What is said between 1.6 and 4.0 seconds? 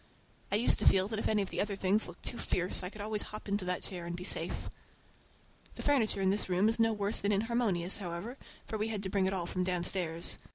other things looked too fierce I could always hop into that